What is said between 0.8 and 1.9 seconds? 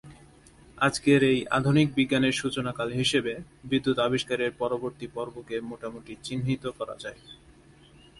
আজকের এই আধুনিক